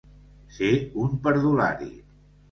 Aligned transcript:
Ser 0.53 0.69
un 1.03 1.19
perdulari. 1.27 1.91